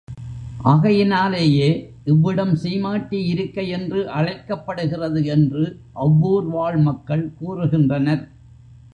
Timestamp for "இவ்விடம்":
2.03-2.53